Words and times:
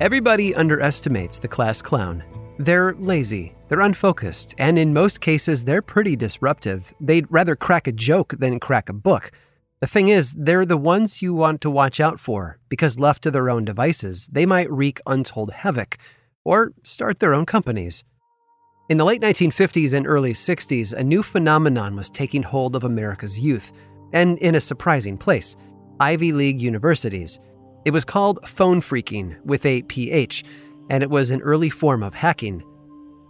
Everybody 0.00 0.54
underestimates 0.54 1.40
the 1.40 1.48
class 1.48 1.82
clown. 1.82 2.22
They're 2.60 2.94
lazy, 2.94 3.56
they're 3.68 3.80
unfocused, 3.80 4.54
and 4.56 4.78
in 4.78 4.92
most 4.92 5.20
cases, 5.20 5.64
they're 5.64 5.82
pretty 5.82 6.14
disruptive. 6.14 6.94
They'd 7.00 7.26
rather 7.30 7.56
crack 7.56 7.88
a 7.88 7.92
joke 7.92 8.36
than 8.38 8.60
crack 8.60 8.88
a 8.88 8.92
book. 8.92 9.32
The 9.80 9.88
thing 9.88 10.06
is, 10.06 10.34
they're 10.34 10.64
the 10.64 10.76
ones 10.76 11.20
you 11.20 11.34
want 11.34 11.60
to 11.62 11.70
watch 11.70 11.98
out 11.98 12.20
for, 12.20 12.60
because 12.68 13.00
left 13.00 13.22
to 13.24 13.32
their 13.32 13.50
own 13.50 13.64
devices, 13.64 14.28
they 14.30 14.46
might 14.46 14.70
wreak 14.70 15.00
untold 15.04 15.50
havoc 15.50 15.98
or 16.44 16.72
start 16.84 17.18
their 17.18 17.34
own 17.34 17.44
companies. 17.44 18.04
In 18.88 18.98
the 18.98 19.04
late 19.04 19.20
1950s 19.20 19.94
and 19.94 20.06
early 20.06 20.32
60s, 20.32 20.92
a 20.92 21.02
new 21.02 21.24
phenomenon 21.24 21.96
was 21.96 22.08
taking 22.08 22.44
hold 22.44 22.76
of 22.76 22.84
America's 22.84 23.40
youth, 23.40 23.72
and 24.12 24.38
in 24.38 24.54
a 24.54 24.60
surprising 24.60 25.18
place 25.18 25.56
Ivy 25.98 26.30
League 26.30 26.62
universities. 26.62 27.40
It 27.88 27.94
was 27.94 28.04
called 28.04 28.46
phone 28.46 28.82
phreaking 28.82 29.42
with 29.46 29.64
a 29.64 29.80
PH, 29.80 30.44
and 30.90 31.02
it 31.02 31.08
was 31.08 31.30
an 31.30 31.40
early 31.40 31.70
form 31.70 32.02
of 32.02 32.12
hacking. 32.12 32.62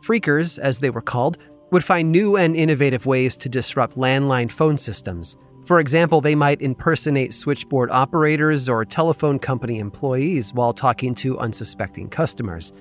Phreakers, 0.03 0.59
as 0.59 0.81
they 0.81 0.91
were 0.91 1.01
called, 1.01 1.39
would 1.70 1.84
find 1.84 2.11
new 2.11 2.37
and 2.37 2.56
innovative 2.56 3.06
ways 3.06 3.36
to 3.36 3.48
disrupt 3.48 3.97
landline 3.97 4.51
phone 4.51 4.77
systems. 4.77 5.36
For 5.64 5.79
example, 5.79 6.20
they 6.20 6.34
might 6.34 6.61
impersonate 6.61 7.33
switchboard 7.33 7.92
operators 7.92 8.69
or 8.69 8.84
telephone 8.84 9.39
company 9.39 9.79
employees 9.79 10.53
while 10.53 10.73
talking 10.73 11.14
to 11.14 11.39
unsuspecting 11.39 12.09
customers. 12.09 12.73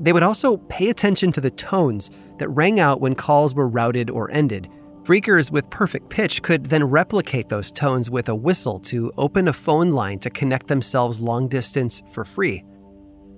They 0.00 0.14
would 0.14 0.22
also 0.22 0.56
pay 0.70 0.88
attention 0.88 1.30
to 1.32 1.42
the 1.42 1.50
tones 1.50 2.10
that 2.38 2.48
rang 2.48 2.80
out 2.80 3.02
when 3.02 3.14
calls 3.14 3.54
were 3.54 3.68
routed 3.68 4.08
or 4.08 4.30
ended, 4.30 4.66
Phreakers 5.08 5.50
with 5.50 5.70
perfect 5.70 6.10
pitch 6.10 6.42
could 6.42 6.66
then 6.66 6.84
replicate 6.84 7.48
those 7.48 7.70
tones 7.70 8.10
with 8.10 8.28
a 8.28 8.34
whistle 8.34 8.78
to 8.80 9.10
open 9.16 9.48
a 9.48 9.54
phone 9.54 9.92
line 9.92 10.18
to 10.18 10.28
connect 10.28 10.66
themselves 10.66 11.18
long 11.18 11.48
distance 11.48 12.02
for 12.12 12.26
free. 12.26 12.62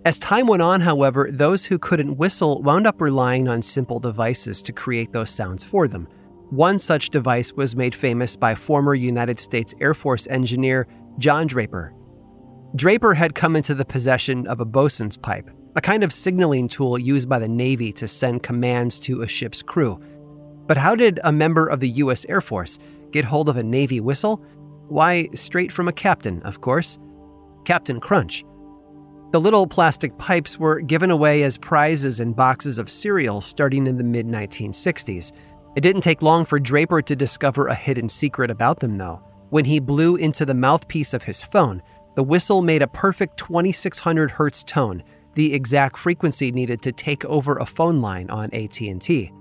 As 0.05 0.19
time 0.19 0.49
went 0.49 0.63
on, 0.63 0.81
however, 0.81 1.29
those 1.31 1.65
who 1.65 1.79
couldn't 1.79 2.17
whistle 2.17 2.61
wound 2.63 2.89
up 2.89 3.01
relying 3.01 3.47
on 3.47 3.63
simple 3.63 4.01
devices 4.01 4.65
to 4.65 4.73
create 4.73 5.13
those 5.13 5.31
sounds 5.31 5.65
for 5.65 5.87
them. 5.87 6.09
One 6.49 6.77
such 6.81 7.11
device 7.11 7.53
was 7.53 7.77
made 7.77 7.95
famous 7.95 8.35
by 8.35 8.57
former 8.57 8.97
United 8.97 9.39
States 9.39 9.73
Air 9.81 9.95
Force 9.95 10.27
engineer 10.27 10.89
John 11.19 11.47
Draper. 11.47 11.95
Draper 12.75 13.15
had 13.15 13.37
come 13.37 13.55
into 13.55 13.77
the 13.77 13.85
possession 13.85 14.45
of 14.49 14.59
a 14.59 14.65
bosun's 14.65 15.17
pipe, 15.17 15.49
a 15.77 15.81
kind 15.81 16.03
of 16.03 16.13
signaling 16.13 16.67
tool 16.67 16.99
used 16.99 17.29
by 17.29 17.39
the 17.39 17.47
Navy 17.47 17.93
to 17.93 18.09
send 18.09 18.43
commands 18.43 18.99
to 18.99 19.23
a 19.23 19.29
ship's 19.29 19.63
crew. 19.63 20.03
But 20.71 20.79
how 20.79 20.95
did 20.95 21.19
a 21.25 21.33
member 21.33 21.67
of 21.67 21.81
the 21.81 21.89
U.S. 21.89 22.25
Air 22.29 22.41
Force 22.41 22.79
get 23.11 23.25
hold 23.25 23.49
of 23.49 23.57
a 23.57 23.63
Navy 23.65 23.99
whistle? 23.99 24.37
Why, 24.87 25.27
straight 25.35 25.73
from 25.73 25.89
a 25.89 25.93
captain, 25.93 26.41
of 26.43 26.61
course. 26.61 26.97
Captain 27.65 27.99
Crunch. 27.99 28.45
The 29.33 29.41
little 29.41 29.67
plastic 29.67 30.17
pipes 30.17 30.61
were 30.61 30.81
given 30.81 31.11
away 31.11 31.43
as 31.43 31.59
prizes 31.59 32.21
in 32.21 32.35
boxes 32.35 32.79
of 32.79 32.89
cereal 32.89 33.41
starting 33.41 33.89
in 33.89 33.99
the 33.99 34.05
mid 34.05 34.29
1960s. 34.29 35.33
It 35.75 35.81
didn't 35.81 36.03
take 36.03 36.23
long 36.23 36.45
for 36.45 36.61
Draper 36.61 37.03
to 37.03 37.17
discover 37.17 37.67
a 37.67 37.75
hidden 37.75 38.09
secret 38.09 38.49
about 38.49 38.79
them, 38.79 38.97
though. 38.97 39.21
When 39.49 39.65
he 39.65 39.81
blew 39.81 40.15
into 40.15 40.47
the 40.47 40.55
mouthpiece 40.55 41.13
of 41.13 41.25
his 41.25 41.43
phone, 41.43 41.83
the 42.15 42.23
whistle 42.23 42.63
made 42.63 42.83
a 42.83 42.87
perfect 42.87 43.39
2600 43.39 44.31
hertz 44.31 44.63
tone, 44.63 45.03
the 45.35 45.53
exact 45.53 45.99
frequency 45.99 46.53
needed 46.53 46.81
to 46.83 46.93
take 46.93 47.25
over 47.25 47.57
a 47.57 47.67
phone 47.67 48.01
line 48.01 48.31
on 48.31 48.55
AT&T. 48.55 49.33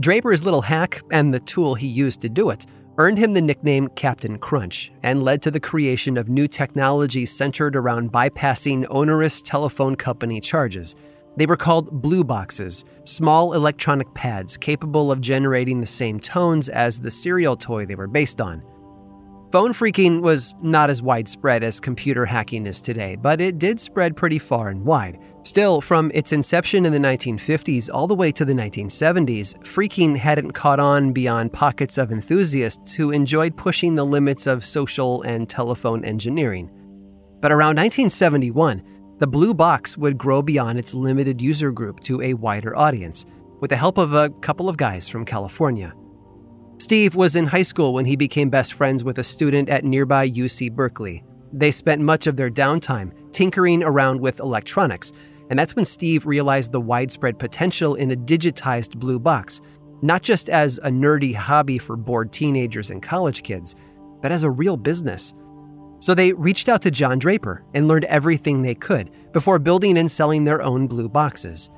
Draper's 0.00 0.44
little 0.44 0.62
hack 0.62 1.02
and 1.10 1.34
the 1.34 1.40
tool 1.40 1.74
he 1.74 1.88
used 1.88 2.20
to 2.20 2.28
do 2.28 2.50
it 2.50 2.66
earned 2.98 3.18
him 3.18 3.34
the 3.34 3.42
nickname 3.42 3.88
Captain 3.96 4.38
Crunch 4.38 4.92
and 5.02 5.24
led 5.24 5.42
to 5.42 5.50
the 5.50 5.58
creation 5.58 6.16
of 6.16 6.28
new 6.28 6.46
technology 6.46 7.26
centered 7.26 7.74
around 7.74 8.12
bypassing 8.12 8.86
onerous 8.90 9.42
telephone 9.42 9.96
company 9.96 10.40
charges. 10.40 10.94
They 11.36 11.46
were 11.46 11.56
called 11.56 12.00
blue 12.00 12.22
boxes, 12.22 12.84
small 13.02 13.54
electronic 13.54 14.12
pads 14.14 14.56
capable 14.56 15.10
of 15.10 15.20
generating 15.20 15.80
the 15.80 15.86
same 15.86 16.20
tones 16.20 16.68
as 16.68 17.00
the 17.00 17.10
cereal 17.10 17.56
toy 17.56 17.84
they 17.84 17.96
were 17.96 18.06
based 18.06 18.40
on. 18.40 18.62
Phone 19.50 19.72
phreaking 19.72 20.20
was 20.20 20.54
not 20.60 20.90
as 20.90 21.00
widespread 21.00 21.62
as 21.62 21.80
computer 21.80 22.26
hacking 22.26 22.66
is 22.66 22.82
today, 22.82 23.16
but 23.16 23.40
it 23.40 23.56
did 23.56 23.80
spread 23.80 24.14
pretty 24.14 24.38
far 24.38 24.68
and 24.68 24.84
wide. 24.84 25.18
Still, 25.42 25.80
from 25.80 26.10
its 26.12 26.32
inception 26.34 26.84
in 26.84 26.92
the 26.92 26.98
1950s 26.98 27.88
all 27.90 28.06
the 28.06 28.14
way 28.14 28.30
to 28.30 28.44
the 28.44 28.52
1970s, 28.52 29.58
phreaking 29.64 30.14
hadn't 30.14 30.50
caught 30.50 30.78
on 30.78 31.14
beyond 31.14 31.54
pockets 31.54 31.96
of 31.96 32.12
enthusiasts 32.12 32.92
who 32.92 33.10
enjoyed 33.10 33.56
pushing 33.56 33.94
the 33.94 34.04
limits 34.04 34.46
of 34.46 34.66
social 34.66 35.22
and 35.22 35.48
telephone 35.48 36.04
engineering. 36.04 36.70
But 37.40 37.50
around 37.50 37.76
1971, 37.76 38.82
the 39.16 39.26
blue 39.26 39.54
box 39.54 39.96
would 39.96 40.18
grow 40.18 40.42
beyond 40.42 40.78
its 40.78 40.92
limited 40.92 41.40
user 41.40 41.72
group 41.72 42.00
to 42.00 42.20
a 42.20 42.34
wider 42.34 42.76
audience, 42.76 43.24
with 43.60 43.70
the 43.70 43.76
help 43.76 43.96
of 43.96 44.12
a 44.12 44.28
couple 44.42 44.68
of 44.68 44.76
guys 44.76 45.08
from 45.08 45.24
California. 45.24 45.94
Steve 46.78 47.16
was 47.16 47.34
in 47.34 47.44
high 47.44 47.62
school 47.62 47.92
when 47.92 48.04
he 48.04 48.14
became 48.14 48.48
best 48.48 48.72
friends 48.72 49.02
with 49.02 49.18
a 49.18 49.24
student 49.24 49.68
at 49.68 49.84
nearby 49.84 50.30
UC 50.30 50.72
Berkeley. 50.72 51.24
They 51.52 51.72
spent 51.72 52.00
much 52.00 52.28
of 52.28 52.36
their 52.36 52.50
downtime 52.50 53.12
tinkering 53.32 53.82
around 53.82 54.20
with 54.20 54.38
electronics, 54.38 55.12
and 55.50 55.58
that's 55.58 55.74
when 55.74 55.84
Steve 55.84 56.24
realized 56.24 56.70
the 56.70 56.80
widespread 56.80 57.36
potential 57.36 57.96
in 57.96 58.12
a 58.12 58.16
digitized 58.16 58.96
blue 58.96 59.18
box, 59.18 59.60
not 60.02 60.22
just 60.22 60.48
as 60.48 60.78
a 60.78 60.88
nerdy 60.88 61.34
hobby 61.34 61.78
for 61.78 61.96
bored 61.96 62.32
teenagers 62.32 62.90
and 62.90 63.02
college 63.02 63.42
kids, 63.42 63.74
but 64.22 64.30
as 64.30 64.44
a 64.44 64.50
real 64.50 64.76
business. 64.76 65.34
So 65.98 66.14
they 66.14 66.32
reached 66.32 66.68
out 66.68 66.82
to 66.82 66.92
John 66.92 67.18
Draper 67.18 67.64
and 67.74 67.88
learned 67.88 68.04
everything 68.04 68.62
they 68.62 68.76
could 68.76 69.10
before 69.32 69.58
building 69.58 69.98
and 69.98 70.08
selling 70.08 70.44
their 70.44 70.62
own 70.62 70.86
blue 70.86 71.08
boxes. 71.08 71.70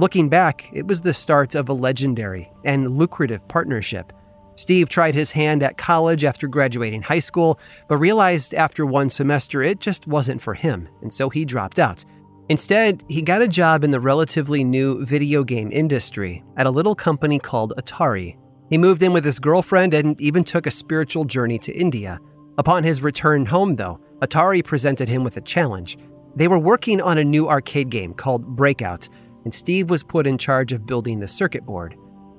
Looking 0.00 0.28
back, 0.28 0.68
it 0.72 0.86
was 0.88 1.00
the 1.00 1.14
start 1.14 1.54
of 1.54 1.68
a 1.68 1.72
legendary 1.72 2.50
and 2.64 2.98
lucrative 2.98 3.46
partnership. 3.46 4.12
Steve 4.58 4.88
tried 4.88 5.14
his 5.14 5.30
hand 5.30 5.62
at 5.62 5.78
college 5.78 6.24
after 6.24 6.48
graduating 6.48 7.00
high 7.00 7.20
school, 7.20 7.60
but 7.86 7.96
realized 7.96 8.54
after 8.54 8.84
one 8.84 9.08
semester 9.08 9.62
it 9.62 9.78
just 9.78 10.08
wasn't 10.08 10.42
for 10.42 10.52
him, 10.52 10.88
and 11.00 11.14
so 11.14 11.28
he 11.28 11.44
dropped 11.44 11.78
out. 11.78 12.04
Instead, 12.48 13.04
he 13.06 13.22
got 13.22 13.40
a 13.40 13.46
job 13.46 13.84
in 13.84 13.92
the 13.92 14.00
relatively 14.00 14.64
new 14.64 15.04
video 15.04 15.44
game 15.44 15.70
industry 15.70 16.42
at 16.56 16.66
a 16.66 16.70
little 16.72 16.96
company 16.96 17.38
called 17.38 17.72
Atari. 17.78 18.36
He 18.68 18.78
moved 18.78 19.00
in 19.04 19.12
with 19.12 19.24
his 19.24 19.38
girlfriend 19.38 19.94
and 19.94 20.20
even 20.20 20.42
took 20.42 20.66
a 20.66 20.72
spiritual 20.72 21.24
journey 21.24 21.60
to 21.60 21.72
India. 21.72 22.18
Upon 22.58 22.82
his 22.82 23.00
return 23.00 23.46
home, 23.46 23.76
though, 23.76 24.00
Atari 24.22 24.64
presented 24.64 25.08
him 25.08 25.22
with 25.22 25.36
a 25.36 25.42
challenge. 25.42 25.98
They 26.34 26.48
were 26.48 26.58
working 26.58 27.00
on 27.00 27.18
a 27.18 27.24
new 27.24 27.48
arcade 27.48 27.90
game 27.90 28.12
called 28.12 28.44
Breakout, 28.56 29.08
and 29.44 29.54
Steve 29.54 29.88
was 29.88 30.02
put 30.02 30.26
in 30.26 30.36
charge 30.36 30.72
of 30.72 30.84
building 30.84 31.20
the 31.20 31.28
circuit 31.28 31.64
board. 31.64 31.94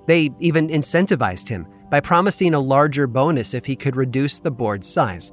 They 0.06 0.32
even 0.40 0.68
incentivized 0.68 1.48
him 1.48 1.66
by 1.90 2.00
promising 2.00 2.54
a 2.54 2.60
larger 2.60 3.08
bonus 3.08 3.54
if 3.54 3.66
he 3.66 3.76
could 3.76 3.96
reduce 3.96 4.40
the 4.40 4.52
board's 4.52 4.88
size. 4.88 5.32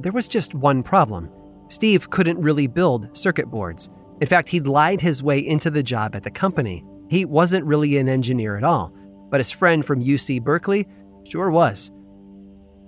There 0.00 0.12
was 0.12 0.28
just 0.28 0.54
one 0.54 0.82
problem 0.82 1.30
Steve 1.68 2.08
couldn't 2.10 2.40
really 2.40 2.66
build 2.66 3.14
circuit 3.16 3.50
boards. 3.50 3.90
In 4.20 4.26
fact, 4.26 4.48
he'd 4.48 4.66
lied 4.66 5.00
his 5.00 5.22
way 5.22 5.38
into 5.38 5.70
the 5.70 5.82
job 5.82 6.16
at 6.16 6.24
the 6.24 6.30
company. 6.30 6.84
He 7.08 7.24
wasn't 7.24 7.66
really 7.66 7.98
an 7.98 8.08
engineer 8.08 8.56
at 8.56 8.64
all, 8.64 8.92
but 9.30 9.40
his 9.40 9.50
friend 9.50 9.84
from 9.84 10.02
UC 10.02 10.42
Berkeley 10.42 10.86
sure 11.24 11.50
was. 11.50 11.92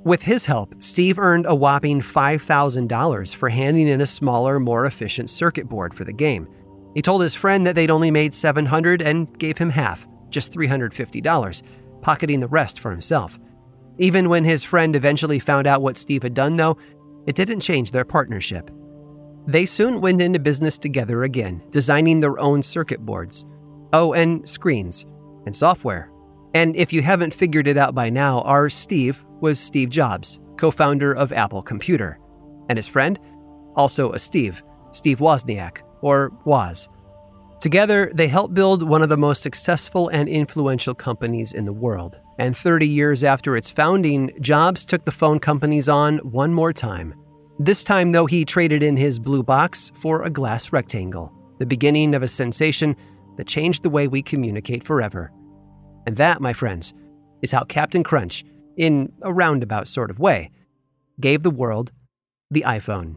With 0.02 0.22
his 0.22 0.46
help, 0.46 0.74
Steve 0.82 1.18
earned 1.18 1.44
a 1.46 1.54
whopping 1.54 2.00
$5,000 2.00 3.34
for 3.34 3.48
handing 3.50 3.86
in 3.86 4.00
a 4.00 4.06
smaller, 4.06 4.58
more 4.58 4.86
efficient 4.86 5.28
circuit 5.28 5.68
board 5.68 5.92
for 5.92 6.04
the 6.04 6.12
game. 6.12 6.48
He 6.94 7.02
told 7.02 7.20
his 7.20 7.34
friend 7.34 7.66
that 7.66 7.74
they'd 7.74 7.90
only 7.90 8.10
made 8.10 8.34
700 8.34 9.02
and 9.02 9.38
gave 9.38 9.58
him 9.58 9.68
half, 9.68 10.08
just 10.30 10.52
$350, 10.52 11.62
pocketing 12.02 12.40
the 12.40 12.48
rest 12.48 12.80
for 12.80 12.90
himself. 12.90 13.38
Even 13.98 14.28
when 14.28 14.44
his 14.44 14.64
friend 14.64 14.96
eventually 14.96 15.38
found 15.38 15.66
out 15.66 15.82
what 15.82 15.96
Steve 15.96 16.22
had 16.22 16.34
done, 16.34 16.56
though, 16.56 16.76
it 17.26 17.36
didn't 17.36 17.60
change 17.60 17.90
their 17.90 18.04
partnership. 18.04 18.70
They 19.46 19.66
soon 19.66 20.00
went 20.00 20.22
into 20.22 20.38
business 20.38 20.78
together 20.78 21.24
again, 21.24 21.62
designing 21.70 22.20
their 22.20 22.38
own 22.38 22.62
circuit 22.62 23.00
boards. 23.00 23.44
Oh, 23.92 24.12
and 24.12 24.48
screens 24.48 25.06
and 25.46 25.54
software. 25.54 26.10
And 26.54 26.74
if 26.76 26.92
you 26.92 27.02
haven't 27.02 27.34
figured 27.34 27.68
it 27.68 27.76
out 27.76 27.94
by 27.94 28.10
now, 28.10 28.40
our 28.42 28.68
Steve 28.68 29.24
was 29.40 29.58
Steve 29.58 29.90
Jobs, 29.90 30.40
co 30.56 30.70
founder 30.70 31.12
of 31.12 31.32
Apple 31.32 31.62
Computer. 31.62 32.18
And 32.68 32.76
his 32.76 32.88
friend? 32.88 33.18
Also 33.76 34.12
a 34.12 34.18
Steve, 34.18 34.62
Steve 34.92 35.18
Wozniak, 35.18 35.78
or 36.02 36.32
Woz. 36.44 36.88
Together, 37.60 38.10
they 38.14 38.26
helped 38.26 38.54
build 38.54 38.82
one 38.82 39.02
of 39.02 39.08
the 39.08 39.16
most 39.16 39.42
successful 39.42 40.08
and 40.08 40.28
influential 40.28 40.94
companies 40.94 41.52
in 41.52 41.66
the 41.66 41.72
world. 41.72 42.18
And 42.38 42.56
30 42.56 42.88
years 42.88 43.22
after 43.22 43.54
its 43.54 43.70
founding, 43.70 44.30
Jobs 44.40 44.84
took 44.86 45.04
the 45.04 45.12
phone 45.12 45.38
companies 45.38 45.88
on 45.88 46.18
one 46.18 46.54
more 46.54 46.72
time. 46.72 47.14
This 47.58 47.84
time, 47.84 48.12
though, 48.12 48.24
he 48.24 48.46
traded 48.46 48.82
in 48.82 48.96
his 48.96 49.18
blue 49.18 49.42
box 49.42 49.92
for 49.94 50.22
a 50.22 50.30
glass 50.30 50.72
rectangle, 50.72 51.32
the 51.58 51.66
beginning 51.66 52.14
of 52.14 52.22
a 52.22 52.28
sensation 52.28 52.96
that 53.36 53.46
changed 53.46 53.82
the 53.82 53.90
way 53.90 54.08
we 54.08 54.22
communicate 54.22 54.82
forever. 54.82 55.30
And 56.06 56.16
that, 56.16 56.40
my 56.40 56.54
friends, 56.54 56.94
is 57.42 57.52
how 57.52 57.64
Captain 57.64 58.02
Crunch 58.02 58.42
in 58.80 59.12
a 59.20 59.32
roundabout 59.32 59.86
sort 59.86 60.10
of 60.10 60.18
way, 60.18 60.50
gave 61.20 61.42
the 61.42 61.50
world 61.50 61.92
the 62.50 62.64
iPhone. 62.66 63.16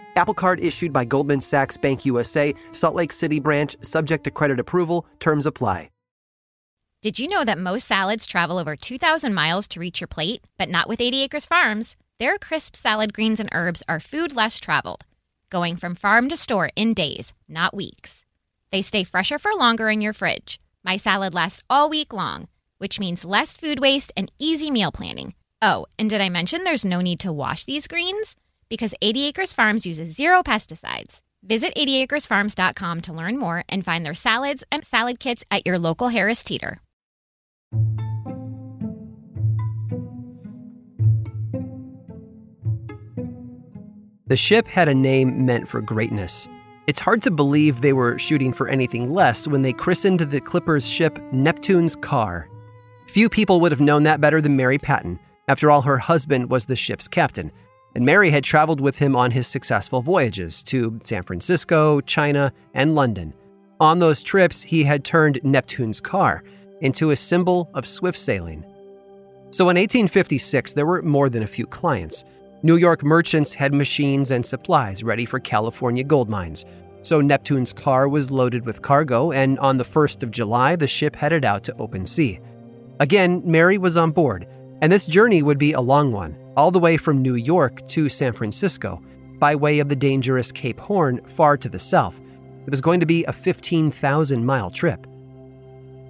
Apple 0.15 0.33
Card 0.33 0.59
issued 0.59 0.93
by 0.93 1.05
Goldman 1.05 1.41
Sachs 1.41 1.77
Bank 1.77 2.05
USA, 2.05 2.53
Salt 2.71 2.95
Lake 2.95 3.11
City 3.11 3.39
branch, 3.39 3.75
subject 3.81 4.23
to 4.25 4.31
credit 4.31 4.59
approval, 4.59 5.05
terms 5.19 5.45
apply. 5.45 5.89
Did 7.01 7.17
you 7.17 7.27
know 7.27 7.43
that 7.43 7.57
most 7.57 7.87
salads 7.87 8.27
travel 8.27 8.59
over 8.59 8.75
2,000 8.75 9.33
miles 9.33 9.67
to 9.69 9.79
reach 9.79 9.99
your 9.99 10.07
plate? 10.07 10.43
But 10.59 10.69
not 10.69 10.87
with 10.87 11.01
80 11.01 11.23
Acres 11.23 11.47
Farms. 11.47 11.95
Their 12.19 12.37
crisp 12.37 12.75
salad 12.75 13.11
greens 13.11 13.39
and 13.39 13.49
herbs 13.53 13.81
are 13.89 13.99
food 13.99 14.35
less 14.35 14.59
traveled, 14.59 15.03
going 15.49 15.77
from 15.77 15.95
farm 15.95 16.29
to 16.29 16.37
store 16.37 16.69
in 16.75 16.93
days, 16.93 17.33
not 17.49 17.73
weeks. 17.73 18.23
They 18.71 18.83
stay 18.83 19.03
fresher 19.03 19.39
for 19.39 19.51
longer 19.55 19.89
in 19.89 20.01
your 20.01 20.13
fridge. 20.13 20.59
My 20.83 20.97
salad 20.97 21.33
lasts 21.33 21.63
all 21.71 21.89
week 21.89 22.13
long, 22.13 22.47
which 22.77 22.99
means 22.99 23.25
less 23.25 23.57
food 23.57 23.79
waste 23.79 24.13
and 24.15 24.31
easy 24.37 24.69
meal 24.69 24.91
planning. 24.91 25.33
Oh, 25.59 25.87
and 25.97 26.07
did 26.07 26.21
I 26.21 26.29
mention 26.29 26.63
there's 26.63 26.85
no 26.85 27.01
need 27.01 27.19
to 27.21 27.33
wash 27.33 27.65
these 27.65 27.87
greens? 27.87 28.35
Because 28.71 28.95
80 29.01 29.25
Acres 29.25 29.51
Farms 29.51 29.85
uses 29.85 30.15
zero 30.15 30.43
pesticides. 30.43 31.19
Visit 31.43 31.75
80acresfarms.com 31.75 33.01
to 33.01 33.11
learn 33.11 33.37
more 33.37 33.65
and 33.67 33.83
find 33.83 34.05
their 34.05 34.13
salads 34.13 34.63
and 34.71 34.85
salad 34.85 35.19
kits 35.19 35.43
at 35.51 35.67
your 35.67 35.77
local 35.77 36.07
Harris 36.07 36.41
Teeter. 36.41 36.79
The 44.27 44.37
ship 44.37 44.67
had 44.67 44.87
a 44.87 44.95
name 44.95 45.45
meant 45.45 45.67
for 45.67 45.81
greatness. 45.81 46.47
It's 46.87 46.99
hard 46.99 47.21
to 47.23 47.31
believe 47.31 47.81
they 47.81 47.91
were 47.91 48.17
shooting 48.17 48.53
for 48.53 48.69
anything 48.69 49.13
less 49.13 49.49
when 49.49 49.63
they 49.63 49.73
christened 49.73 50.21
the 50.21 50.39
Clippers 50.39 50.87
ship 50.87 51.19
Neptune's 51.33 51.97
Car. 51.97 52.47
Few 53.09 53.27
people 53.27 53.59
would 53.59 53.73
have 53.73 53.81
known 53.81 54.03
that 54.03 54.21
better 54.21 54.39
than 54.39 54.55
Mary 54.55 54.77
Patten. 54.77 55.19
After 55.49 55.69
all, 55.69 55.81
her 55.81 55.97
husband 55.97 56.49
was 56.49 56.67
the 56.67 56.77
ship's 56.77 57.09
captain, 57.09 57.51
and 57.95 58.05
Mary 58.05 58.29
had 58.29 58.43
traveled 58.43 58.79
with 58.79 58.97
him 58.97 59.15
on 59.15 59.31
his 59.31 59.47
successful 59.47 60.01
voyages 60.01 60.63
to 60.63 60.99
San 61.03 61.23
Francisco, 61.23 62.01
China, 62.01 62.53
and 62.73 62.95
London. 62.95 63.33
On 63.79 63.99
those 63.99 64.23
trips, 64.23 64.61
he 64.61 64.83
had 64.83 65.03
turned 65.03 65.39
Neptune's 65.43 65.99
Car 65.99 66.43
into 66.81 67.11
a 67.11 67.15
symbol 67.15 67.69
of 67.73 67.85
swift 67.85 68.17
sailing. 68.17 68.63
So 69.51 69.65
in 69.65 69.75
1856, 69.75 70.73
there 70.73 70.85
were 70.85 71.01
more 71.01 71.29
than 71.29 71.43
a 71.43 71.47
few 71.47 71.65
clients. 71.65 72.23
New 72.63 72.77
York 72.77 73.03
merchants 73.03 73.53
had 73.53 73.73
machines 73.73 74.31
and 74.31 74.45
supplies 74.45 75.03
ready 75.03 75.25
for 75.25 75.39
California 75.39 76.03
gold 76.03 76.29
mines. 76.29 76.63
So 77.01 77.19
Neptune's 77.19 77.73
car 77.73 78.07
was 78.07 78.29
loaded 78.29 78.65
with 78.65 78.83
cargo, 78.83 79.31
and 79.31 79.57
on 79.59 79.77
the 79.77 79.83
1st 79.83 80.21
of 80.21 80.31
July, 80.31 80.75
the 80.75 80.87
ship 80.87 81.15
headed 81.15 81.43
out 81.43 81.63
to 81.63 81.75
open 81.77 82.05
sea. 82.05 82.39
Again, 82.99 83.41
Mary 83.43 83.79
was 83.79 83.97
on 83.97 84.11
board, 84.11 84.47
and 84.81 84.91
this 84.91 85.05
journey 85.05 85.43
would 85.43 85.57
be 85.57 85.73
a 85.73 85.81
long 85.81 86.11
one, 86.11 86.35
all 86.57 86.71
the 86.71 86.79
way 86.79 86.97
from 86.97 87.21
New 87.21 87.35
York 87.35 87.87
to 87.89 88.09
San 88.09 88.33
Francisco, 88.33 89.01
by 89.39 89.55
way 89.55 89.79
of 89.79 89.89
the 89.89 89.95
dangerous 89.95 90.51
Cape 90.51 90.79
Horn 90.79 91.21
far 91.27 91.55
to 91.57 91.69
the 91.69 91.79
south. 91.79 92.19
It 92.65 92.71
was 92.71 92.81
going 92.81 92.99
to 92.99 93.05
be 93.05 93.23
a 93.25 93.33
15,000 93.33 94.45
mile 94.45 94.69
trip. 94.69 95.07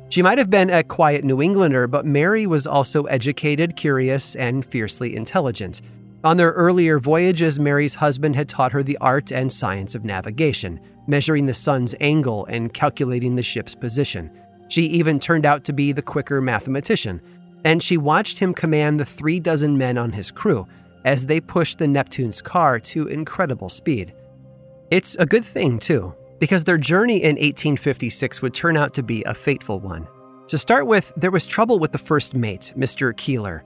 She 0.09 0.21
might 0.21 0.37
have 0.37 0.49
been 0.49 0.69
a 0.69 0.83
quiet 0.83 1.23
New 1.23 1.41
Englander, 1.41 1.87
but 1.87 2.05
Mary 2.05 2.45
was 2.45 2.67
also 2.67 3.03
educated, 3.03 3.77
curious, 3.77 4.35
and 4.35 4.65
fiercely 4.65 5.15
intelligent. 5.15 5.81
On 6.23 6.37
their 6.37 6.51
earlier 6.51 6.99
voyages, 6.99 7.59
Mary's 7.59 7.95
husband 7.95 8.35
had 8.35 8.49
taught 8.49 8.73
her 8.73 8.83
the 8.83 8.97
art 8.99 9.31
and 9.31 9.51
science 9.51 9.95
of 9.95 10.03
navigation, 10.03 10.79
measuring 11.07 11.45
the 11.45 11.53
sun's 11.53 11.95
angle 12.01 12.45
and 12.45 12.73
calculating 12.73 13.35
the 13.35 13.43
ship's 13.43 13.73
position. 13.73 14.29
She 14.67 14.83
even 14.83 15.19
turned 15.19 15.45
out 15.45 15.63
to 15.63 15.73
be 15.73 15.91
the 15.93 16.01
quicker 16.01 16.41
mathematician, 16.41 17.21
and 17.63 17.81
she 17.81 17.97
watched 17.97 18.39
him 18.39 18.53
command 18.53 18.99
the 18.99 19.05
three 19.05 19.39
dozen 19.39 19.77
men 19.77 19.97
on 19.97 20.11
his 20.11 20.31
crew 20.31 20.67
as 21.05 21.25
they 21.25 21.41
pushed 21.41 21.77
the 21.77 21.87
Neptune's 21.87 22.41
car 22.41 22.79
to 22.79 23.07
incredible 23.07 23.69
speed. 23.69 24.13
It's 24.91 25.15
a 25.15 25.25
good 25.25 25.45
thing, 25.45 25.79
too, 25.79 26.13
because 26.39 26.63
their 26.63 26.77
journey 26.77 27.23
in 27.23 27.35
1856 27.35 28.41
would 28.41 28.53
turn 28.53 28.77
out 28.77 28.93
to 28.95 29.03
be 29.03 29.23
a 29.23 29.33
fateful 29.33 29.79
one. 29.79 30.07
To 30.47 30.57
start 30.57 30.85
with, 30.85 31.13
there 31.15 31.31
was 31.31 31.47
trouble 31.47 31.79
with 31.79 31.91
the 31.91 31.97
first 31.97 32.35
mate, 32.35 32.73
Mr. 32.77 33.15
Keeler. 33.15 33.63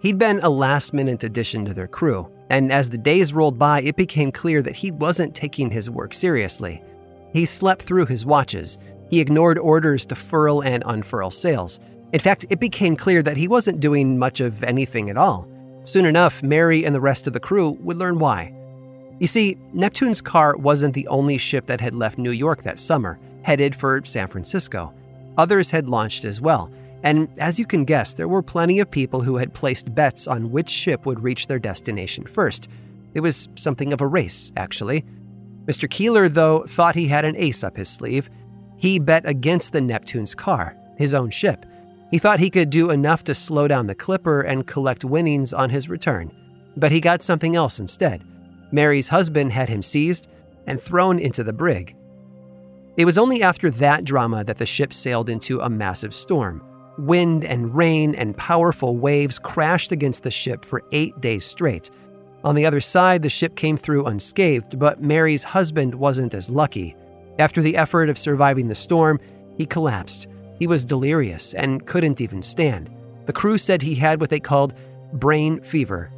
He'd 0.00 0.18
been 0.18 0.38
a 0.40 0.48
last 0.48 0.94
minute 0.94 1.24
addition 1.24 1.64
to 1.64 1.74
their 1.74 1.88
crew, 1.88 2.30
and 2.48 2.72
as 2.72 2.88
the 2.88 2.98
days 2.98 3.32
rolled 3.32 3.58
by, 3.58 3.82
it 3.82 3.96
became 3.96 4.30
clear 4.30 4.62
that 4.62 4.76
he 4.76 4.92
wasn't 4.92 5.34
taking 5.34 5.70
his 5.70 5.90
work 5.90 6.14
seriously. 6.14 6.82
He 7.32 7.44
slept 7.44 7.82
through 7.82 8.06
his 8.06 8.24
watches, 8.24 8.78
he 9.10 9.20
ignored 9.20 9.58
orders 9.58 10.04
to 10.06 10.14
furl 10.14 10.62
and 10.62 10.82
unfurl 10.86 11.30
sails. 11.30 11.80
In 12.12 12.20
fact, 12.20 12.46
it 12.48 12.60
became 12.60 12.96
clear 12.96 13.22
that 13.22 13.36
he 13.36 13.48
wasn't 13.48 13.80
doing 13.80 14.18
much 14.18 14.40
of 14.40 14.62
anything 14.64 15.10
at 15.10 15.16
all. 15.16 15.46
Soon 15.84 16.06
enough, 16.06 16.42
Mary 16.42 16.84
and 16.84 16.94
the 16.94 17.00
rest 17.00 17.26
of 17.26 17.32
the 17.32 17.40
crew 17.40 17.70
would 17.80 17.98
learn 17.98 18.18
why. 18.18 18.54
You 19.18 19.26
see, 19.26 19.58
Neptune's 19.72 20.20
car 20.20 20.56
wasn't 20.56 20.94
the 20.94 21.08
only 21.08 21.38
ship 21.38 21.66
that 21.66 21.80
had 21.80 21.94
left 21.94 22.18
New 22.18 22.30
York 22.30 22.62
that 22.62 22.78
summer, 22.78 23.18
headed 23.42 23.74
for 23.74 24.02
San 24.04 24.28
Francisco. 24.28 24.92
Others 25.36 25.70
had 25.70 25.88
launched 25.88 26.24
as 26.24 26.40
well, 26.40 26.70
and 27.02 27.28
as 27.38 27.58
you 27.58 27.66
can 27.66 27.84
guess, 27.84 28.14
there 28.14 28.28
were 28.28 28.42
plenty 28.42 28.80
of 28.80 28.90
people 28.90 29.20
who 29.20 29.36
had 29.36 29.54
placed 29.54 29.94
bets 29.94 30.26
on 30.26 30.50
which 30.50 30.68
ship 30.68 31.06
would 31.06 31.22
reach 31.22 31.46
their 31.46 31.58
destination 31.58 32.26
first. 32.26 32.68
It 33.14 33.20
was 33.20 33.48
something 33.54 33.92
of 33.92 34.00
a 34.00 34.06
race, 34.06 34.52
actually. 34.56 35.04
Mr. 35.66 35.88
Keeler, 35.88 36.28
though, 36.28 36.64
thought 36.66 36.94
he 36.94 37.08
had 37.08 37.24
an 37.24 37.36
ace 37.36 37.62
up 37.62 37.76
his 37.76 37.88
sleeve. 37.88 38.30
He 38.76 38.98
bet 38.98 39.28
against 39.28 39.72
the 39.72 39.80
Neptune's 39.80 40.34
car, 40.34 40.76
his 40.96 41.14
own 41.14 41.30
ship. 41.30 41.66
He 42.10 42.18
thought 42.18 42.40
he 42.40 42.50
could 42.50 42.70
do 42.70 42.90
enough 42.90 43.24
to 43.24 43.34
slow 43.34 43.68
down 43.68 43.86
the 43.86 43.94
Clipper 43.94 44.40
and 44.40 44.66
collect 44.66 45.04
winnings 45.04 45.52
on 45.52 45.70
his 45.70 45.88
return. 45.88 46.32
But 46.76 46.92
he 46.92 47.00
got 47.00 47.22
something 47.22 47.54
else 47.54 47.80
instead. 47.80 48.24
Mary's 48.72 49.08
husband 49.08 49.52
had 49.52 49.68
him 49.68 49.82
seized 49.82 50.28
and 50.66 50.80
thrown 50.80 51.18
into 51.18 51.44
the 51.44 51.52
brig. 51.52 51.96
It 52.96 53.04
was 53.04 53.18
only 53.18 53.42
after 53.42 53.70
that 53.72 54.04
drama 54.04 54.44
that 54.44 54.58
the 54.58 54.66
ship 54.66 54.92
sailed 54.92 55.28
into 55.28 55.60
a 55.60 55.70
massive 55.70 56.14
storm. 56.14 56.62
Wind 56.98 57.44
and 57.44 57.74
rain 57.74 58.14
and 58.14 58.36
powerful 58.36 58.96
waves 58.96 59.38
crashed 59.38 59.92
against 59.92 60.24
the 60.24 60.30
ship 60.30 60.64
for 60.64 60.82
eight 60.92 61.18
days 61.20 61.44
straight. 61.44 61.90
On 62.44 62.54
the 62.54 62.66
other 62.66 62.80
side, 62.80 63.22
the 63.22 63.30
ship 63.30 63.54
came 63.56 63.76
through 63.76 64.06
unscathed, 64.06 64.78
but 64.78 65.02
Mary's 65.02 65.44
husband 65.44 65.94
wasn't 65.94 66.34
as 66.34 66.50
lucky. 66.50 66.96
After 67.38 67.62
the 67.62 67.76
effort 67.76 68.08
of 68.08 68.18
surviving 68.18 68.66
the 68.66 68.74
storm, 68.74 69.20
he 69.56 69.66
collapsed. 69.66 70.26
He 70.58 70.66
was 70.66 70.84
delirious 70.84 71.54
and 71.54 71.86
couldn't 71.86 72.20
even 72.20 72.42
stand. 72.42 72.90
The 73.26 73.32
crew 73.32 73.58
said 73.58 73.82
he 73.82 73.94
had 73.94 74.20
what 74.20 74.30
they 74.30 74.40
called 74.40 74.74
brain 75.12 75.60
fever. 75.62 76.10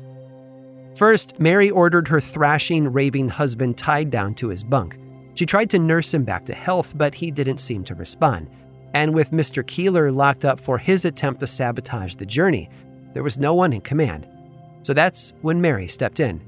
First, 0.97 1.38
Mary 1.38 1.70
ordered 1.70 2.09
her 2.09 2.20
thrashing, 2.20 2.92
raving 2.92 3.28
husband 3.28 3.78
tied 3.78 4.11
down 4.11 4.35
to 4.35 4.49
his 4.49 4.64
bunk. 4.64 4.99
She 5.35 5.47
tried 5.47 5.70
to 5.70 5.78
nurse 5.78 6.12
him 6.12 6.25
back 6.25 6.44
to 6.47 6.54
health, 6.54 6.92
but 6.97 7.14
he 7.14 7.30
didn't 7.30 7.59
seem 7.59 7.85
to 7.85 7.94
respond 7.94 8.49
and 8.94 9.14
with 9.14 9.30
Mr. 9.30 9.66
Keeler 9.66 10.11
locked 10.11 10.44
up 10.44 10.61
for 10.61 10.78
his 10.78 11.04
attempt 11.04 11.40
to 11.40 11.47
sabotage 11.47 12.16
the 12.16 12.26
journey, 12.26 12.68
there 13.12 13.23
was 13.23 13.38
no 13.38 13.54
one 13.54 13.73
in 13.73 13.80
command. 13.80 14.26
So 14.82 14.94
that's 14.94 15.35
when 15.42 15.61
Mary 15.61 15.88
stepped 15.88 16.20
in. 16.20 16.40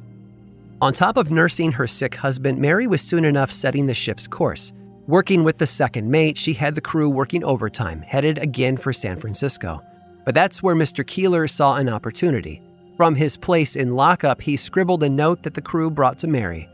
On 0.81 0.93
top 0.93 1.17
of 1.17 1.31
nursing 1.31 1.73
her 1.73 1.87
sick 1.87 2.15
husband, 2.15 2.59
Mary 2.59 2.87
was 2.87 3.01
soon 3.01 3.25
enough 3.25 3.53
setting 3.53 3.87
the 3.87 3.95
ship's 3.95 4.27
course. 4.27 4.73
Working 5.09 5.43
with 5.43 5.59
the 5.59 5.67
second 5.67 6.09
mate, 6.09 6.39
she 6.39 6.53
had 6.53 6.77
the 6.77 6.81
crew 6.81 7.11
working 7.11 7.43
overtime, 7.43 8.03
headed 8.03 8.39
again 8.39 8.77
for 8.77 8.93
San 8.93 9.19
Francisco. 9.19 9.83
But 10.25 10.37
that's 10.37 10.63
where 10.63 10.77
Mr. 10.77 11.05
Keeler 11.05 11.49
saw 11.49 11.77
an 11.77 11.89
opportunity. 11.89 12.63
From 12.97 13.17
his 13.17 13.37
place 13.37 13.75
in 13.75 13.97
lockup, 13.97 14.41
he 14.41 14.57
scribbled 14.57 15.03
a 15.03 15.09
note 15.09 15.43
that 15.43 15.55
the 15.55 15.63
crew 15.63 15.91
brought 15.91 16.19
to 16.19 16.29
Mary. 16.29 16.69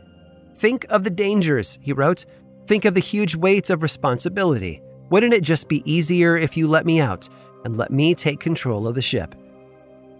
Think 0.55 0.85
of 0.91 1.05
the 1.05 1.11
dangers, 1.11 1.79
he 1.81 1.95
wrote. 1.95 2.27
Think 2.67 2.85
of 2.85 2.93
the 2.93 3.01
huge 3.01 3.35
weight 3.35 3.71
of 3.71 3.83
responsibility. 3.83 4.83
Wouldn't 5.09 5.33
it 5.33 5.43
just 5.43 5.69
be 5.69 5.91
easier 5.91 6.37
if 6.37 6.55
you 6.55 6.69
let 6.69 6.85
me 6.85 7.01
out 7.01 7.31
and 7.65 7.79
let 7.79 7.91
me 7.91 8.15
take 8.15 8.41
control 8.41 8.87
of 8.87 8.95
the 8.95 9.01
ship? 9.01 9.35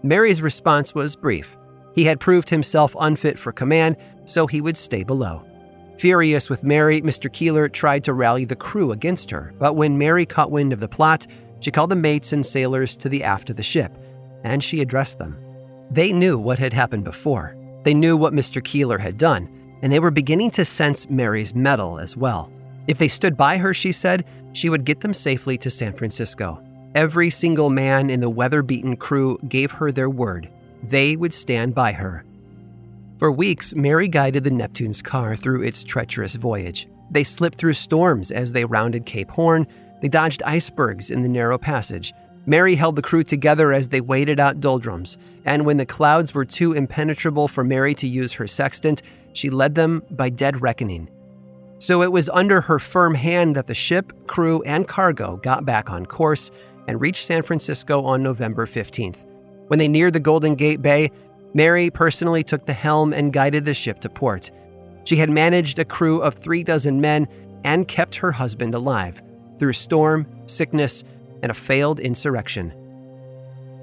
Mary's 0.01 0.41
response 0.41 0.95
was 0.95 1.15
brief. 1.15 1.55
He 1.93 2.05
had 2.05 2.19
proved 2.19 2.49
himself 2.49 2.95
unfit 2.99 3.37
for 3.37 3.51
command, 3.51 3.97
so 4.25 4.47
he 4.47 4.61
would 4.61 4.77
stay 4.77 5.03
below. 5.03 5.45
Furious 5.99 6.49
with 6.49 6.63
Mary, 6.63 7.01
Mr. 7.01 7.29
Keeler 7.31 7.67
tried 7.67 8.05
to 8.05 8.13
rally 8.13 8.45
the 8.45 8.55
crew 8.55 8.93
against 8.93 9.29
her, 9.29 9.53
but 9.59 9.75
when 9.75 9.97
Mary 9.97 10.25
caught 10.25 10.49
wind 10.49 10.71
of 10.71 10.79
the 10.79 10.87
plot, 10.87 11.27
she 11.59 11.71
called 11.71 11.91
the 11.91 11.95
mates 11.97 12.31
and 12.31 12.45
sailors 12.45 12.95
to 12.95 13.09
the 13.09 13.21
aft 13.21 13.49
of 13.49 13.57
the 13.57 13.63
ship, 13.63 13.91
and 14.45 14.63
she 14.63 14.79
addressed 14.79 15.17
them. 15.17 15.37
They 15.91 16.13
knew 16.13 16.39
what 16.39 16.57
had 16.57 16.71
happened 16.71 17.03
before. 17.03 17.53
They 17.83 17.93
knew 17.93 18.15
what 18.15 18.31
Mr. 18.31 18.63
Keeler 18.63 18.97
had 18.97 19.17
done, 19.17 19.49
and 19.81 19.91
they 19.91 19.99
were 19.99 20.09
beginning 20.09 20.51
to 20.51 20.63
sense 20.63 21.09
Mary's 21.09 21.53
mettle 21.53 21.99
as 21.99 22.15
well. 22.15 22.49
If 22.87 22.97
they 22.97 23.09
stood 23.09 23.35
by 23.35 23.57
her, 23.57 23.73
she 23.73 23.91
said, 23.91 24.23
she 24.53 24.69
would 24.69 24.85
get 24.85 25.01
them 25.01 25.13
safely 25.13 25.57
to 25.57 25.69
San 25.69 25.91
Francisco. 25.91 26.63
Every 26.95 27.29
single 27.29 27.69
man 27.69 28.09
in 28.09 28.21
the 28.21 28.29
weather 28.29 28.61
beaten 28.61 28.95
crew 28.95 29.37
gave 29.49 29.71
her 29.71 29.91
their 29.91 30.09
word. 30.09 30.49
They 30.81 31.17
would 31.17 31.33
stand 31.33 31.75
by 31.75 31.91
her. 31.91 32.23
For 33.19 33.33
weeks, 33.33 33.75
Mary 33.75 34.07
guided 34.07 34.45
the 34.45 34.49
Neptune's 34.49 35.01
car 35.01 35.35
through 35.35 35.63
its 35.63 35.83
treacherous 35.83 36.35
voyage. 36.35 36.87
They 37.11 37.25
slipped 37.25 37.57
through 37.57 37.73
storms 37.73 38.31
as 38.31 38.53
they 38.53 38.63
rounded 38.63 39.05
Cape 39.05 39.29
Horn. 39.29 39.67
They 40.01 40.07
dodged 40.07 40.41
icebergs 40.43 41.11
in 41.11 41.21
the 41.21 41.27
narrow 41.27 41.57
passage. 41.57 42.13
Mary 42.45 42.75
held 42.75 42.95
the 42.95 43.01
crew 43.01 43.25
together 43.25 43.73
as 43.73 43.89
they 43.89 43.99
waited 43.99 44.39
out 44.39 44.61
doldrums, 44.61 45.17
and 45.43 45.65
when 45.65 45.75
the 45.75 45.85
clouds 45.85 46.33
were 46.33 46.45
too 46.45 46.71
impenetrable 46.71 47.49
for 47.49 47.65
Mary 47.65 47.93
to 47.95 48.07
use 48.07 48.31
her 48.31 48.47
sextant, 48.47 49.01
she 49.33 49.49
led 49.49 49.75
them 49.75 50.01
by 50.11 50.29
dead 50.29 50.61
reckoning. 50.61 51.09
So 51.79 52.01
it 52.01 52.13
was 52.13 52.29
under 52.29 52.61
her 52.61 52.79
firm 52.79 53.15
hand 53.15 53.57
that 53.57 53.67
the 53.67 53.75
ship, 53.75 54.13
crew, 54.27 54.61
and 54.61 54.87
cargo 54.87 55.35
got 55.43 55.65
back 55.65 55.89
on 55.89 56.05
course 56.05 56.51
and 56.87 57.01
reached 57.01 57.25
San 57.25 57.41
Francisco 57.41 58.01
on 58.01 58.23
November 58.23 58.65
15th. 58.65 59.25
When 59.67 59.77
they 59.77 59.89
neared 59.89 60.13
the 60.13 60.19
Golden 60.19 60.55
Gate 60.55 60.81
Bay, 60.81 61.11
Mary 61.53 61.89
personally 61.89 62.43
took 62.43 62.65
the 62.65 62.73
helm 62.73 63.13
and 63.13 63.33
guided 63.33 63.65
the 63.65 63.73
ship 63.73 63.99
to 64.01 64.09
port. 64.09 64.51
She 65.03 65.15
had 65.15 65.29
managed 65.29 65.79
a 65.79 65.85
crew 65.85 66.21
of 66.21 66.35
three 66.35 66.63
dozen 66.63 67.01
men 67.01 67.27
and 67.63 67.87
kept 67.87 68.15
her 68.15 68.31
husband 68.31 68.75
alive 68.75 69.21
through 69.57 69.73
storm, 69.73 70.27
sickness, 70.45 71.03
and 71.41 71.51
a 71.51 71.55
failed 71.55 71.99
insurrection. 71.99 72.71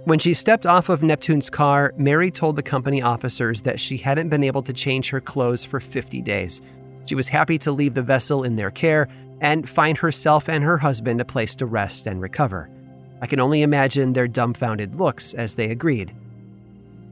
When 0.04 0.18
she 0.20 0.34
stepped 0.34 0.66
off 0.66 0.88
of 0.88 1.02
Neptune's 1.02 1.50
car, 1.50 1.92
Mary 1.96 2.30
told 2.30 2.54
the 2.56 2.62
company 2.62 3.02
officers 3.02 3.62
that 3.62 3.80
she 3.80 3.96
hadn't 3.96 4.28
been 4.28 4.44
able 4.44 4.62
to 4.62 4.72
change 4.72 5.10
her 5.10 5.20
clothes 5.20 5.64
for 5.64 5.80
50 5.80 6.22
days. 6.22 6.62
She 7.06 7.16
was 7.16 7.28
happy 7.28 7.58
to 7.58 7.72
leave 7.72 7.94
the 7.94 8.02
vessel 8.02 8.44
in 8.44 8.54
their 8.54 8.70
care 8.70 9.08
and 9.40 9.68
find 9.68 9.98
herself 9.98 10.48
and 10.48 10.62
her 10.62 10.78
husband 10.78 11.20
a 11.20 11.24
place 11.24 11.56
to 11.56 11.66
rest 11.66 12.06
and 12.06 12.20
recover. 12.20 12.70
I 13.20 13.26
can 13.26 13.40
only 13.40 13.62
imagine 13.62 14.12
their 14.12 14.28
dumbfounded 14.28 14.94
looks 14.94 15.34
as 15.34 15.56
they 15.56 15.70
agreed. 15.70 16.14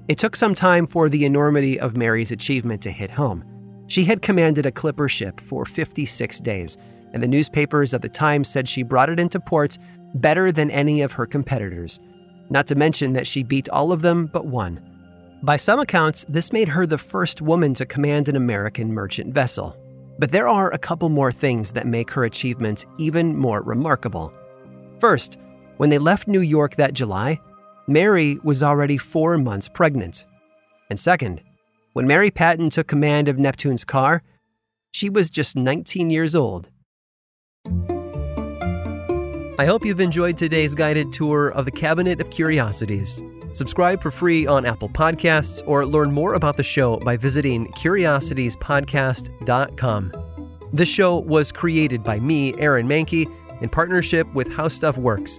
It 0.07 0.19
took 0.19 0.37
some 0.37 0.55
time 0.55 0.87
for 0.87 1.09
the 1.09 1.25
enormity 1.25 1.81
of 1.81 1.97
Mary's 1.97 2.31
achievement 2.31 2.83
to 2.83 2.91
hit 2.91 3.11
home. 3.11 3.43
She 3.87 4.05
had 4.05 4.21
commanded 4.21 4.67
a 4.67 4.73
clipper 4.73 5.09
ship 5.09 5.41
for 5.41 5.65
56 5.65 6.41
days, 6.41 6.77
and 7.15 7.23
the 7.23 7.29
newspapers 7.29 7.95
of 7.95 8.03
the 8.03 8.09
time 8.11 8.45
said 8.45 8.69
she 8.69 8.83
brought 8.83 9.09
it 9.09 9.19
into 9.19 9.41
port 9.41 9.79
better 10.17 10.53
than 10.53 10.71
any 10.71 11.01
of 11.01 11.13
her 11.13 11.27
competitors. 11.27 12.01
Not 12.51 12.67
to 12.67 12.75
mention 12.75 13.15
that 13.15 13.27
she 13.27 13.43
beat 13.43 13.69
all 13.71 13.93
of 13.93 14.03
them 14.03 14.27
but 14.27 14.47
one. 14.47 14.81
By 15.43 15.57
some 15.57 15.81
accounts, 15.81 16.27
this 16.29 16.53
made 16.53 16.69
her 16.69 16.87
the 16.87 16.99
first 16.99 17.41
woman 17.41 17.73
to 17.75 17.87
command 17.87 18.29
an 18.29 18.37
American 18.37 18.93
merchant 18.93 19.35
vessel. 19.35 19.77
But 20.19 20.33
there 20.33 20.49
are 20.49 20.71
a 20.73 20.79
couple 20.79 21.09
more 21.09 21.33
things 21.33 21.73
that 21.73 21.87
make 21.87 22.11
her 22.11 22.25
achievements 22.25 22.85
even 22.99 23.37
more 23.37 23.63
remarkable. 23.63 24.33
First, 25.01 25.39
when 25.79 25.91
they 25.91 25.99
left 25.99 26.29
New 26.29 26.41
York 26.41 26.77
that 26.77 26.95
July, 26.95 27.41
Mary 27.87 28.39
was 28.43 28.63
already 28.63 28.97
four 28.97 29.37
months 29.37 29.69
pregnant. 29.69 30.25
And 30.89 30.99
second, 30.99 31.43
when 31.93 32.07
Mary 32.07 32.31
Patten 32.31 32.71
took 32.71 32.87
command 32.87 33.29
of 33.29 33.39
Neptune's 33.39 33.85
car, 33.85 34.23
she 34.93 35.11
was 35.11 35.29
just 35.31 35.57
19 35.57 36.09
years 36.11 36.35
old. 36.35 36.71
I 39.57 39.67
hope 39.67 39.85
you've 39.85 40.01
enjoyed 40.01 40.37
today's 40.37 40.75
guided 40.75 41.13
tour 41.13 41.51
of 41.51 41.65
the 41.65 41.71
Cabinet 41.71 42.21
of 42.21 42.31
Curiosities. 42.31 43.23
Subscribe 43.53 44.03
for 44.03 44.11
free 44.11 44.49
on 44.49 44.67
Apple 44.67 44.89
Podcasts 44.89 45.63
or 45.65 45.87
learn 45.87 46.11
more 46.11 46.35
about 46.35 46.57
the 46.57 46.65
show 46.65 46.97
by 46.97 47.17
visiting 47.17 47.71
curiositiespodcast.com. 47.73 50.13
This 50.73 50.89
show 50.89 51.21
was 51.21 51.53
created 51.53 52.03
by 52.03 52.19
me, 52.19 52.53
Aaron 52.59 52.89
Mahnke, 52.89 53.27
in 53.63 53.69
partnership 53.69 54.27
with 54.35 54.53
How 54.53 54.67
Stuff 54.67 54.97
Works. 54.97 55.39